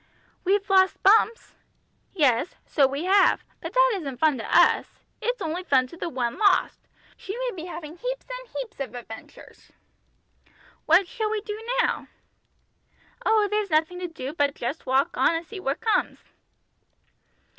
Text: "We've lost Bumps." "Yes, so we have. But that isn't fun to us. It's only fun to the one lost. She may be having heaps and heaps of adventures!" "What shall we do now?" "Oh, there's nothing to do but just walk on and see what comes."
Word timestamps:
"We've 0.43 0.67
lost 0.67 1.03
Bumps." 1.03 1.53
"Yes, 2.11 2.55
so 2.65 2.87
we 2.87 3.03
have. 3.03 3.43
But 3.61 3.73
that 3.73 3.93
isn't 3.97 4.17
fun 4.17 4.39
to 4.39 4.57
us. 4.59 4.87
It's 5.21 5.43
only 5.43 5.63
fun 5.63 5.85
to 5.89 5.95
the 5.95 6.09
one 6.09 6.39
lost. 6.39 6.79
She 7.17 7.37
may 7.37 7.51
be 7.55 7.65
having 7.65 7.97
heaps 7.97 8.25
and 8.27 8.49
heaps 8.55 8.79
of 8.79 8.95
adventures!" 8.95 9.71
"What 10.87 11.07
shall 11.07 11.29
we 11.29 11.41
do 11.41 11.61
now?" 11.83 12.07
"Oh, 13.27 13.47
there's 13.51 13.69
nothing 13.69 13.99
to 13.99 14.07
do 14.07 14.33
but 14.33 14.55
just 14.55 14.87
walk 14.87 15.15
on 15.15 15.35
and 15.35 15.45
see 15.45 15.59
what 15.59 15.81
comes." 15.81 16.17